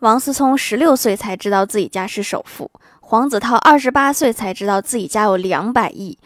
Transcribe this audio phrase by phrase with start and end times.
[0.00, 6.16] 王思聪十六岁才知道自己家是首富，黄子韬二十八岁才知道自己家有两百亿。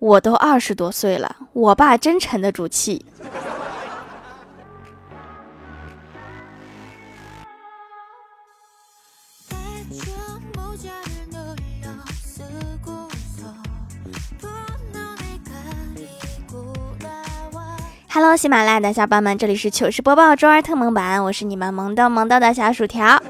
[0.00, 3.06] 我都二十多岁了，我爸真沉得住气。
[18.12, 23.22] Hello，喜马拉雅的小伙伴们，这里是糗事播报周二特萌版，我是你们萌逗萌逗的小薯条。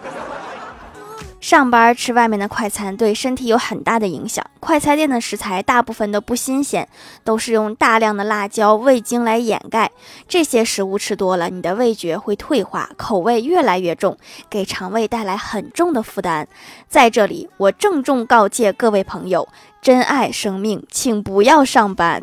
[1.38, 6.88] 上班吃外面的快餐对身体有很大的影响，快餐店的食材大部分都不新鲜，
[7.22, 9.90] 都是用大量的辣椒、味精来掩盖。
[10.26, 14.16] 这些食物吃多了，你的味觉会退化，口味越来越重，
[14.48, 16.48] 给肠胃带来很重的负担。
[16.88, 19.46] 在这里，我郑重告诫各位朋友：
[19.82, 22.22] 珍爱生命，请不要上班。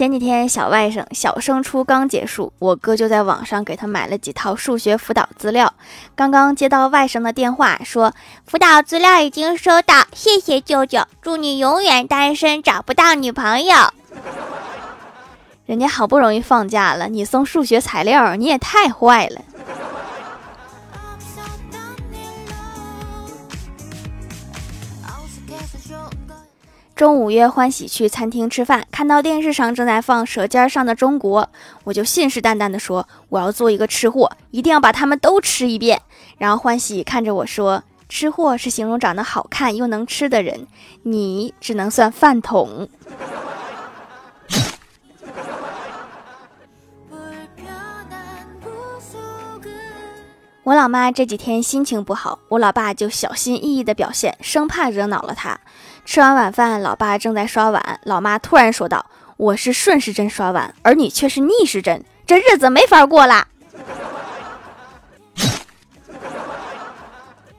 [0.00, 5.74] 前几天小外甥小升初刚结束，我哥就在网上给他买了几套数学辅导资料。
[6.16, 8.14] 刚刚接到外甥的电话，说
[8.46, 13.74] 辅导资料已经收到，谢谢舅舅，祝你永远单身，找不到女朋友。
[15.66, 19.42] 人家好不容易放假了，你送数学材料，你也太坏了。
[27.00, 31.44] 中午约欢喜去餐厅吃饭，看到电视上正在放《舌尖上的中国》，
[31.84, 36.02] 我就信誓旦旦地说：“我要做一个吃货，一定要把他们都吃一遍。”
[36.36, 40.66] 然后欢喜看着我说：“吃货是形容长得好看又能吃的人，
[41.04, 42.90] 你只能算饭桶。”
[50.70, 55.58] 我老妈这几天心情不好，我老爸就小心翼翼的表现，生怕惹恼了她。
[56.04, 59.04] 吃完晚饭，老爸正在刷碗，老妈突然说道
[59.36, 63.48] ：“我是顺时针刷碗，而你却是逆时针，这日子没法过啦。”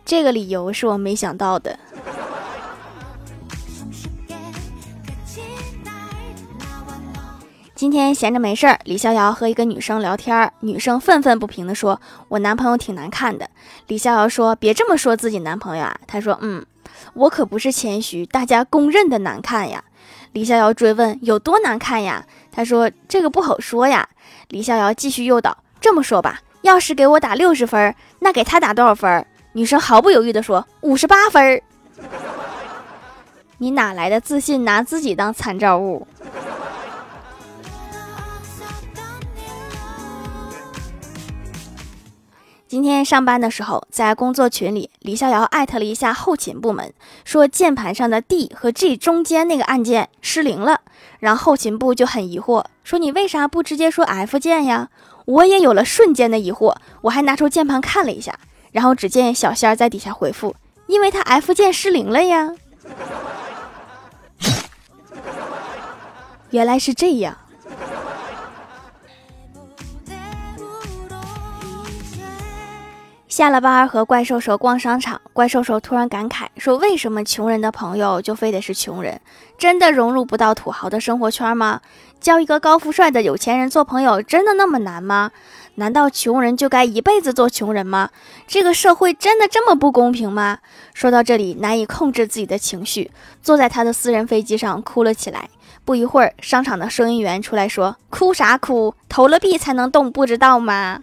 [0.06, 1.78] 这个理由是我没想到的。
[7.82, 12.00] 今天闲着没事儿，李逍遥和一个女生聊天，女生愤愤不平地说
[12.30, 13.50] ：“我男朋友挺难看的。”
[13.90, 16.64] 李逍遥说：“别这么说自己男朋友啊。”他说：“嗯。”
[17.16, 19.84] 我可不是谦虚，大家公认的难看呀。
[20.34, 22.24] 李逍遥追问有多难看呀？
[22.52, 24.08] 他说这个不好说呀。
[24.50, 29.26] 李逍遥继续诱导，这么说吧，要是给我打六十分，那给他打多少分？
[29.54, 31.60] 女生毫不犹豫地说五十八分。
[33.58, 36.06] 你哪来的自信，拿自己当参照物？
[42.72, 46.94] 今天上班的时候，在工作群里，李逍遥艾特了一下后勤部门，
[47.26, 50.80] 说键盘上的 D 和 G 中间那个按键失灵了。
[51.20, 54.88] 然后后勤部就很疑惑，说你为啥不直接说 F 键呀？
[55.26, 58.40] 我也有了瞬间的疑惑，我还拿出键盘看了一下，
[58.72, 60.56] 然后只见小仙儿在底下回复，
[60.88, 62.56] 因为他 F 键失灵了呀。
[66.52, 67.38] 原来是这样。
[73.32, 79.22] 下了班和怪兽兽逛商场，怪兽兽突然感慨说：“为什么穷人的朋友就非得是穷人？
[79.58, 81.80] 真的融入不到土豪的生活圈吗？
[82.20, 85.32] 交一个高富帅的有钱人做朋友真的那么难吗？
[85.76, 88.10] 难道穷人就该一辈子做穷人吗？
[88.48, 90.58] 这个社会真的这么不公平吗？”
[90.94, 93.12] 说到这里，难以控制自己的情绪，
[93.42, 95.50] 坐在他的私人飞机上哭了起来。
[95.86, 98.94] 不一会儿，商场的收银员出来说：“哭啥哭？
[99.08, 101.00] 投了币才能动，不知道吗？”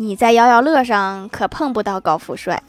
[0.00, 2.62] 你在摇摇乐上可碰不到高富帅。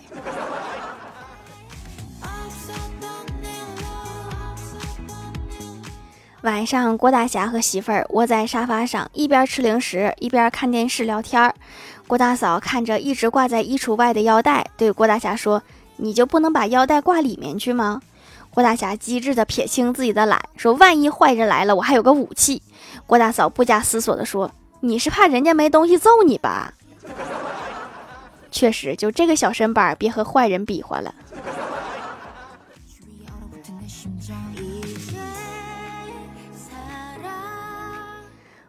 [6.41, 11.53] 晚上，郭大侠和媳妇儿窝在沙发上，一边吃零食一边看电视聊天儿。
[12.07, 15.61] 郭大嫂看着一直挂在衣橱外的腰带，对郭大侠说
[15.97, 18.01] ：“你就不能把腰带挂里面去吗？”
[18.49, 22.63] 郭大侠机智的撇清自己的懒，说：“万一坏人来了，我还有个武器。”
[23.05, 24.49] 郭大嫂不假思索的说
[24.81, 26.73] ：“你是怕人家没东西揍你吧？”
[28.51, 31.13] 确实，就这个小身板，别和坏人比划了。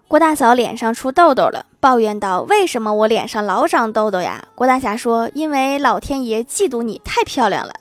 [0.07, 7.73] 郭大嫂脸上出痘痘了，抱怨道：“为什么我脸上老长痘痘呀？”郭大侠说：“因为老天爷嫉妒你太漂亮了。”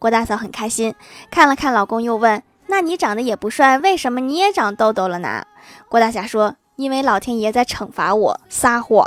[0.00, 0.94] 郭大嫂很开心，
[1.30, 5.44] 看了看老公，又问：“那你长得也不帅，为什么你也长痘痘了呢？”
[5.90, 9.06] 郭大侠说：“因为老天爷在惩罚我撒谎。”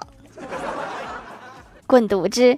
[1.88, 2.58] 滚犊子！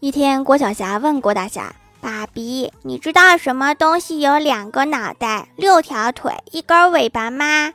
[0.00, 1.72] 一天，郭晓霞问郭大侠
[2.02, 7.72] ：“爸比，你知道什么东西有两个脑袋、六条腿、一根尾巴吗？”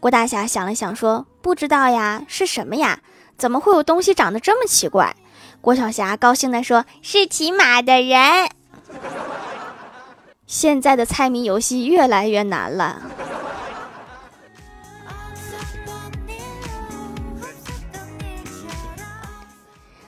[0.00, 2.98] 郭大侠想了想说：“不知道呀，是什么呀？
[3.36, 5.14] 怎么会有东西长得这么奇怪？”
[5.62, 8.48] 郭晓霞高兴地说：“是骑马的人。”
[10.48, 13.02] 现在的猜谜游戏越来越难了。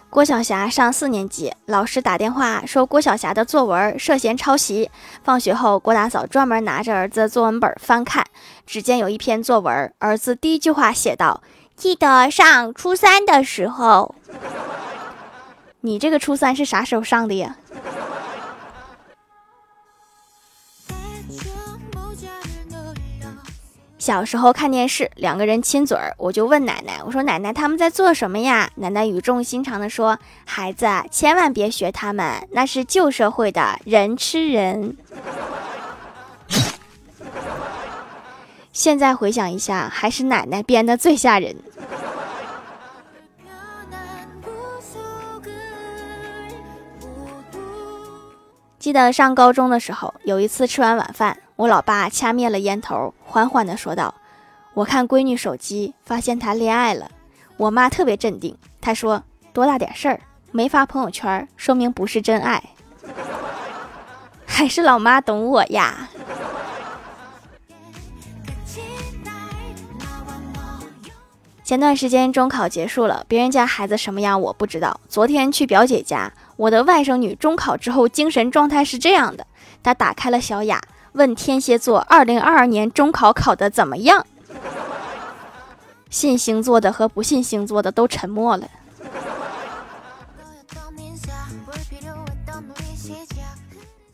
[0.09, 4.91] 郭晓霞上四年级，老师打电话说郭晓霞的作文涉嫌抄袭。
[5.23, 8.25] 放学后，郭大嫂专门拿着儿子作文本翻看，
[8.67, 11.43] 只见有一篇作文，儿子第一句话写道
[11.77, 14.15] ：“记得上初三的时候。”
[15.83, 17.57] 你这个初三是啥时候上的呀？
[24.01, 34.97] 小时候看电视，两个人亲嘴儿，我就问奶奶：“我说奶奶他们在做什么呀？”奶奶语重心长地说：“孩子，千万别学他们，那是旧社会的人吃人。”
[38.73, 41.55] 现在回想一下，还是奶奶编的最吓人。
[48.79, 51.37] 记得上高中的时候，有一次吃完晚饭。
[51.61, 54.15] 我老爸掐灭了烟头，缓缓地说道
[54.73, 57.11] ：“我看闺女手机，发现她恋爱了。”
[57.59, 59.23] 我妈特别镇定，她说
[59.53, 60.21] ：“多大点事儿，
[60.53, 62.63] 没发朋友圈，说明不是真爱。
[64.49, 66.09] ”还是老妈懂我呀。
[71.63, 74.99] 前段时间中考结束了，别人家孩子什么样我不知道。
[75.11, 79.47] 昨天去表姐家，我的外甥女中考之后精神状态是这样的：
[79.83, 80.81] 她打开了小雅。
[81.13, 84.27] 问天蝎座二零二二年中考考的怎么样？
[86.09, 88.69] 信星座的和不信星座的都沉默了。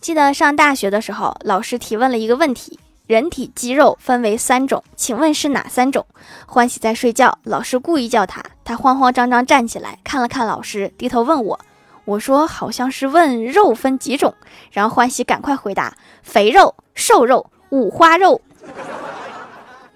[0.01, 6.07] 记得上大学的时候，老师提问了一个问题：人体肌肉分为三种，请问是哪三种？
[6.47, 11.59] 欢喜在睡觉，老师故意叫他，他慌慌张张站起来，看了看老师，低头问我。
[12.07, 14.35] 我说好像是问肉分几种，
[14.73, 18.41] 然后欢喜赶快回答：肥肉、瘦肉、五花肉。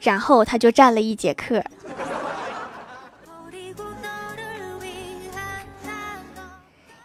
[0.00, 1.62] 然后他就站了一节课。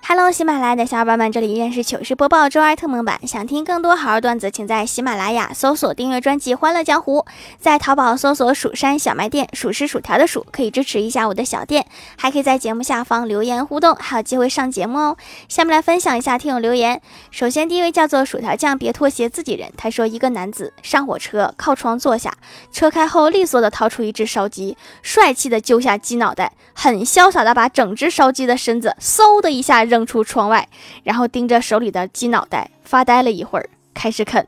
[0.08, 3.20] Hello，喜马拉雅的小伙伴们，这里依然是糗事播报周二特蒙版。
[3.26, 7.22] 想听更多好玩段子，请在喜马拉雅搜索订阅专辑《欢乐江湖》，
[7.58, 11.88] 在淘宝搜索“蜀山小卖店”，数是薯条的数，可以支持一下我的小店，
[12.18, 15.18] 还可以在节目下方留言互动，还有机会上节目哦。
[15.50, 17.02] 下面来分享一下听友留言。
[17.32, 19.72] 首先，第一位叫做薯条酱，别拖鞋，自己人。
[19.76, 22.32] 他说，一个男子上火车，靠窗坐下，
[22.72, 29.95] 车开后利索的掏出一只烧鸡，帅气的揪下鸡脑袋，很潇洒的把整只烧鸡的身子嗖的一下扔。
[29.96, 30.68] 扔出窗外，
[31.04, 34.46] 然后盯着手里的鸡脑袋发呆了一会儿，开始啃。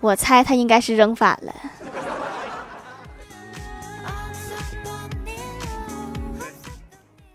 [0.00, 1.52] 我猜他应该是扔反了。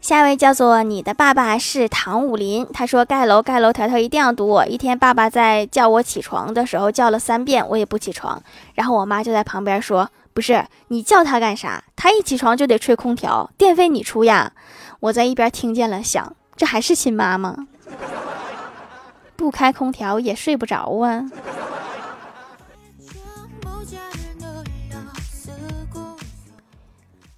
[0.02, 4.66] 下一位叫做你的爸爸是唐武林，他说盖楼盖楼，条条一定要堵我。
[4.66, 8.42] 一天，爸爸在叫我起床的时候叫了三遍，我也不起床。
[8.74, 11.84] 然后我妈就在旁边说：“不是你叫他干啥？
[11.96, 14.54] 他一起床就得吹空调，电费你出呀。”
[15.06, 17.68] 我在一边听见了，想这还是亲妈吗？
[19.38, 21.24] 不开空调也睡不着啊。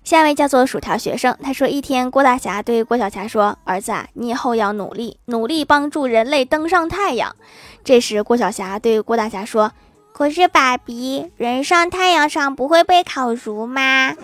[0.05, 7.35] 下一位叫做薯条学生，他说：一天，郭大侠对郭晓霞说：“儿子，你以后要努力，努力帮助人类登上太阳。”
[7.83, 9.73] 这时，郭晓霞对郭大侠说
[10.13, 14.15] ：“可是爸比，人上太阳上不会被烤熟吗？”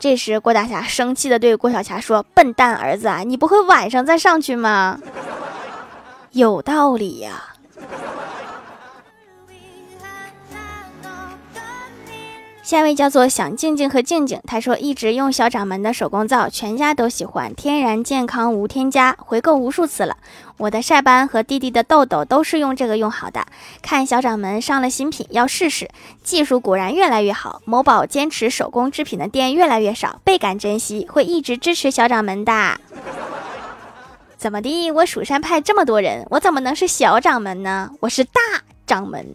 [0.00, 4.98] 这时，郭大侠生气地对郭小霞说：“笨蛋儿子啊，你不会晚上再上去吗？”
[6.32, 7.54] 有道理呀。
[12.70, 20.16] 下一位叫做想静静和静静，他说一直用小掌门的手工皂，全家都喜欢，天然健康无添加，回购无数次了。
[20.56, 23.44] 我的晒斑和弟弟的痘痘都是用这个用好的。
[23.82, 25.90] 看小掌门上了新品，要试试，
[26.22, 27.60] 技术果然越来越好。
[27.64, 32.80] 某宝坚持手工制品的店越来越少，倍感珍惜，会一直支持小掌门的。
[34.36, 34.92] 怎么的？
[34.92, 37.90] 我蜀山派这么多人，我怎么能是小掌门呢？
[37.98, 38.40] 我是大
[38.86, 39.34] 掌门。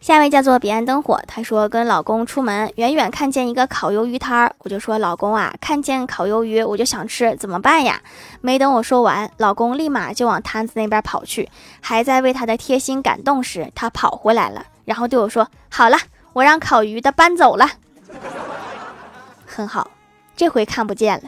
[0.00, 8.00] 下一位叫做彼岸灯火，她说跟老公出门，远远看见一个烤鱿鱼摊儿，我就说老公啊，看见烤鱿鱼我就想吃，怎么办呀？
[8.40, 11.50] 没等我说完，老公立马就往摊子那边跑去，
[11.82, 15.98] 还在为他的贴心感动时，他跑回来了，然后对我说：“好了，
[16.32, 17.68] 我让烤鱼的搬走了。”
[19.44, 19.90] 很好，
[20.34, 21.24] 这回看不见了。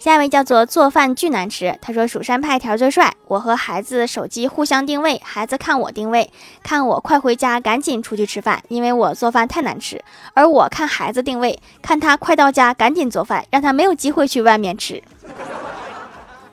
[0.00, 3.12] 下一位叫做做饭巨难吃，他说蜀山派条最帅。
[3.26, 10.02] 我和孩子手机互相定位，孩子看我定位，看我快回家，赶紧出去吃饭，因为我做饭太难吃。
[10.32, 15.02] 而我看孩子定位，看他快到家，赶紧做饭，让他没有机会去外面吃。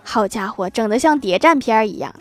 [0.04, 2.14] 好家伙，整得像谍战片一样。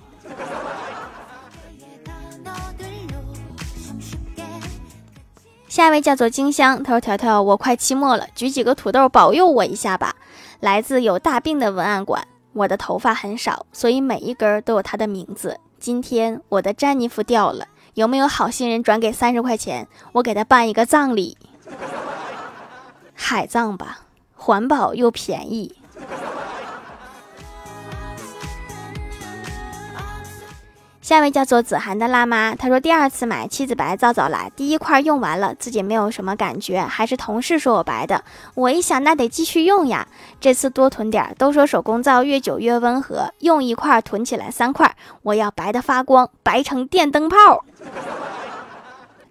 [5.77, 10.17] 下一位叫做金香，他说条条，我快期末了，举几个土豆保佑我一下吧。
[10.61, 15.61] 来自有大病的文案馆，我的头发很少，所以每一根都有他的名字。
[15.79, 21.37] 今天我的詹妮弗掉了，有没有好心人转给三十块钱，我给他办一个葬礼？
[23.13, 23.99] 海葬吧，
[24.35, 25.77] 环保又便宜。
[31.07, 38.25] 下一位叫做子涵的辣妈，她说第二次买七子白皂皂来，第一块用完了，自己没有什么感觉，还是同事说我白的。
[38.57, 40.09] 我一想，那得继续用呀，
[40.41, 41.33] 这次多囤点。
[41.39, 47.65] 都说手工皂越久越温和，用一块囤起来三块，我要白的发光，白成电灯泡。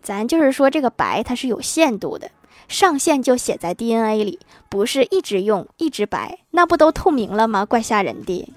[0.01, 2.31] 咱就是说这个白它是有限度的，
[2.69, 4.39] 上限就写在 DNA 里，
[4.69, 7.65] 不是一直用一直白，那不都透明了吗？
[7.65, 8.53] 怪吓人的。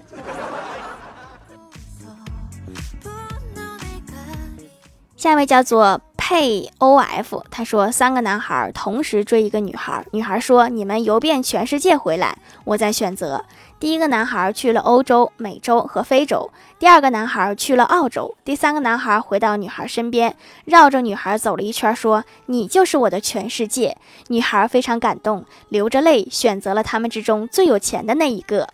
[5.17, 13.43] 下一位叫做佩 O F，他说三个男孩同时追一个女孩，女孩说你们游遍全世界回来，我再选择。
[13.81, 23.97] 第一个男孩去了欧洲、美洲和非洲，第二个男孩去了澳洲，第三个男孩回到女孩身边，绕着女孩走了一圈，说你就是我的全世界。
[24.29, 28.69] 女孩非常感动，流着泪选择了他们之中最有钱的那一个。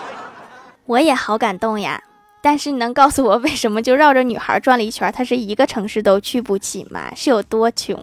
[0.86, 2.02] 我也好感动呀。
[2.40, 7.12] 但是你能告诉我为什么就绕着女孩转了一圈，他是一个城市都去不起吗？
[7.14, 8.02] 是有多穷？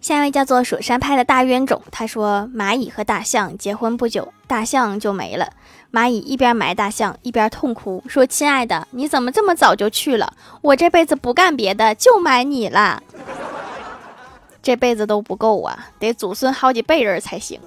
[0.00, 5.50] 下一位叫做蜀山派的大冤种，他说蚂蚁和大象结婚不久，大象就没了。
[5.92, 10.32] 蚂蚁一边埋大象，一边痛哭，说：“亲爱的，你怎么这么早就去了？
[10.62, 13.02] 我这辈子不干别的，就埋你了。
[14.62, 17.60] 这辈子都不够啊，得祖孙好几辈人才行。”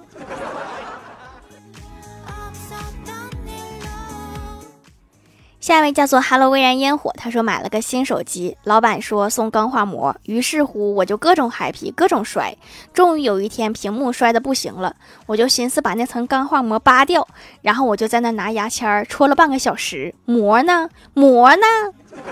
[5.62, 12.58] 下一位叫做 Hello 微燃烟火，他说买了个新手机，老板说送钢化膜，于是乎我就各种 happy，各种摔，
[12.91, 14.96] 终于有一天屏幕摔的不行了，
[15.27, 17.27] 我就寻思把那层钢化膜扒掉，
[17.62, 20.89] 然后我就在那拿牙签戳了半个小时，膜呢？
[21.13, 22.24] 膜呢？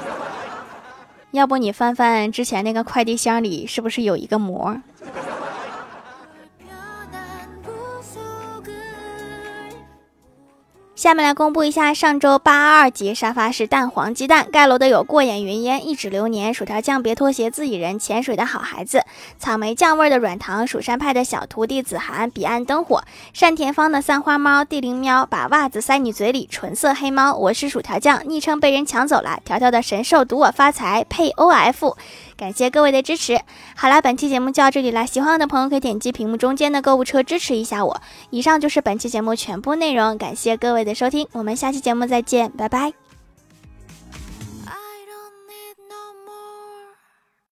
[1.30, 4.82] 要不你翻翻之前那个快递箱里，是不是有一个膜？
[11.00, 19.06] 下面来公布一下上周八二级沙发是蛋黄鸡蛋盖楼的有过眼云烟一指流年薯条酱别拖鞋自己人潜水的好孩子。
[19.38, 23.02] 草莓酱味的软糖蜀山派的小徒弟子涵彼岸灯火。
[23.40, 27.34] 单田芳的三花猫地灵喵把袜子塞你嘴里纯色黑猫。
[27.34, 31.96] 我是薯条酱昵称被人抢走了条条的神兽赌我发财配 O F。
[32.40, 33.38] 感谢各位的支持。
[33.76, 35.06] 好啦，本期节目就到这里啦。
[35.06, 38.02] 喜欢我的朋友可以点击屏幕中间的购物车支持一下我。
[38.30, 43.09] 以上就是本期节目全部内容，感谢各位的收听，我们下期节目再见，拜拜。